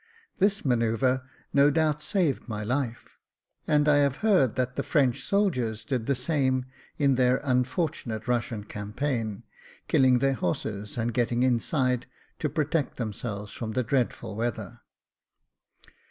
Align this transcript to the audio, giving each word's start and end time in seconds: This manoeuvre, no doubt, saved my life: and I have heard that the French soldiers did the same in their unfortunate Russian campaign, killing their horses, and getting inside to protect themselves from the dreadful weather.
This 0.39 0.65
manoeuvre, 0.65 1.21
no 1.53 1.69
doubt, 1.69 2.01
saved 2.01 2.47
my 2.47 2.63
life: 2.63 3.19
and 3.67 3.87
I 3.87 3.97
have 3.97 4.15
heard 4.25 4.55
that 4.55 4.75
the 4.75 4.81
French 4.81 5.23
soldiers 5.23 5.85
did 5.85 6.07
the 6.07 6.15
same 6.15 6.65
in 6.97 7.13
their 7.21 7.39
unfortunate 7.43 8.27
Russian 8.27 8.63
campaign, 8.63 9.43
killing 9.87 10.17
their 10.17 10.33
horses, 10.33 10.97
and 10.97 11.13
getting 11.13 11.43
inside 11.43 12.07
to 12.39 12.49
protect 12.49 12.97
themselves 12.97 13.53
from 13.53 13.73
the 13.73 13.83
dreadful 13.83 14.35
weather. 14.35 14.81